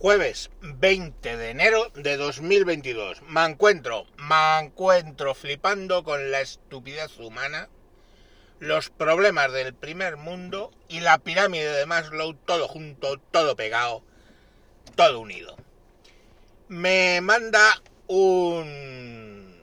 [0.00, 3.20] Jueves 20 de enero de 2022.
[3.22, 7.68] Me encuentro, me encuentro flipando con la estupidez humana,
[8.60, 14.04] los problemas del primer mundo y la pirámide de Maslow, todo junto, todo pegado,
[14.94, 15.56] todo unido.
[16.68, 19.60] Me manda un,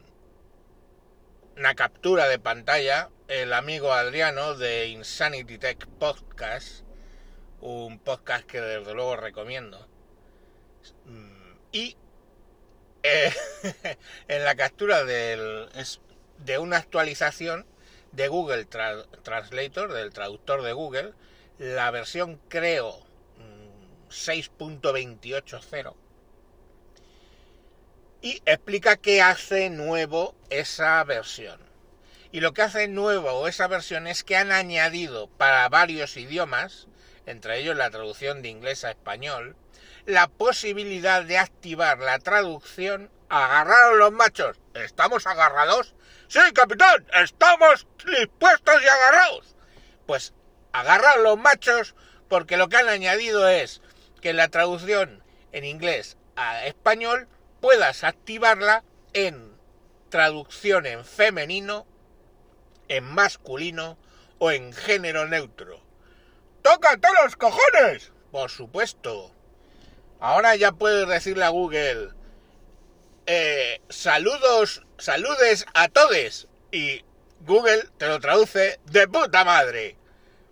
[1.55, 6.83] una captura de pantalla el amigo Adriano de Insanity Tech Podcast,
[7.61, 9.94] un podcast que desde luego recomiendo
[11.71, 11.95] y
[13.03, 13.33] eh,
[14.27, 17.65] en la captura de una actualización
[18.15, 21.13] de Google Translator, del traductor de Google,
[21.57, 23.05] la versión creo
[24.09, 25.95] 6.280 mm,
[28.21, 31.59] y explica qué hace nuevo esa versión.
[32.31, 36.87] Y lo que hace nuevo esa versión es que han añadido para varios idiomas,
[37.25, 39.55] entre ellos la traducción de inglés a español,
[40.05, 44.57] la posibilidad de activar la traducción agarraros los machos.
[44.73, 45.95] ¿Estamos agarrados?
[46.27, 49.55] Sí, capitán, estamos dispuestos y agarrados.
[50.05, 50.33] Pues
[50.73, 51.95] agarrar los machos
[52.27, 53.81] porque lo que han añadido es
[54.21, 57.27] que la traducción en inglés a español
[57.61, 58.83] puedas activarla
[59.13, 59.55] en
[60.09, 61.85] traducción en femenino,
[62.87, 63.97] en masculino
[64.39, 65.81] o en género neutro.
[66.61, 68.11] ¡Tócate los cojones!
[68.31, 69.31] Por supuesto.
[70.19, 72.09] Ahora ya puedes decirle a Google,
[73.27, 76.47] eh, saludos, saludes a todos.
[76.71, 77.03] Y
[77.41, 79.97] Google te lo traduce de puta madre.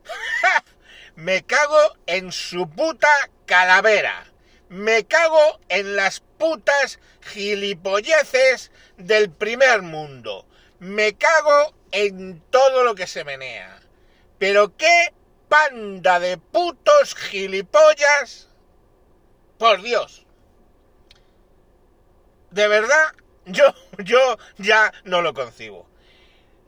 [1.15, 3.09] Me cago en su puta
[3.45, 4.25] calavera.
[4.69, 10.47] Me cago en las putas gilipolleces del primer mundo.
[10.83, 13.79] Me cago en todo lo que se menea.
[14.37, 15.13] Pero qué
[15.47, 18.49] panda de putos gilipollas
[19.57, 20.25] por Dios.
[22.51, 25.87] De verdad, yo, yo ya no lo concibo.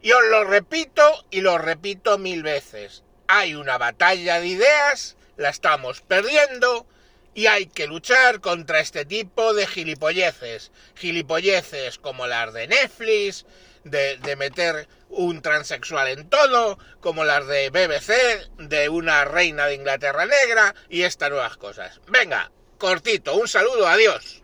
[0.02, 3.04] Y os lo repito y lo repito mil veces.
[3.28, 6.88] Hay una batalla de ideas, la estamos perdiendo
[7.36, 10.72] y hay que luchar contra este tipo de gilipolleces.
[10.96, 13.46] Gilipolleces como las de Netflix,
[13.84, 19.76] de, de, meter un transexual en todo, como las de BBC, de una reina de
[19.76, 22.00] Inglaterra negra y estas nuevas cosas.
[22.08, 23.36] Venga, cortito.
[23.36, 24.42] Un saludo, adiós.